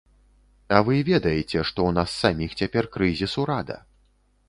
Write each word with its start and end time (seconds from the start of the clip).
А 0.77 0.79
вы 0.87 0.95
ведаеце, 1.09 1.45
што 1.45 1.61
ў 1.65 1.99
нас 1.99 2.09
саміх 2.25 2.59
цяпер 2.63 2.91
крызіс 2.97 3.41
ўрада. 3.45 3.83